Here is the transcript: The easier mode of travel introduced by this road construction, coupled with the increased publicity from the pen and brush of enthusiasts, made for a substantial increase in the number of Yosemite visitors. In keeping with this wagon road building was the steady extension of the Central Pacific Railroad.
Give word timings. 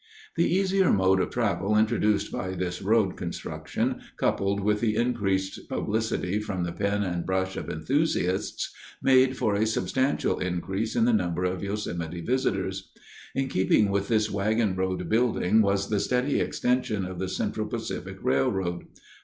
The 0.35 0.51
easier 0.51 0.91
mode 0.91 1.19
of 1.19 1.29
travel 1.29 1.77
introduced 1.77 2.31
by 2.31 2.55
this 2.55 2.81
road 2.81 3.15
construction, 3.15 4.01
coupled 4.17 4.59
with 4.61 4.79
the 4.79 4.95
increased 4.95 5.69
publicity 5.69 6.39
from 6.39 6.63
the 6.63 6.71
pen 6.71 7.03
and 7.03 7.23
brush 7.23 7.55
of 7.55 7.69
enthusiasts, 7.69 8.73
made 9.03 9.37
for 9.37 9.53
a 9.53 9.67
substantial 9.67 10.39
increase 10.39 10.95
in 10.95 11.05
the 11.05 11.13
number 11.13 11.43
of 11.43 11.63
Yosemite 11.63 12.21
visitors. 12.21 12.91
In 13.35 13.47
keeping 13.47 13.91
with 13.91 14.07
this 14.07 14.31
wagon 14.31 14.75
road 14.75 15.07
building 15.07 15.61
was 15.61 15.87
the 15.91 15.99
steady 15.99 16.39
extension 16.39 17.05
of 17.05 17.19
the 17.19 17.29
Central 17.29 17.67
Pacific 17.67 18.17
Railroad. 18.23 18.87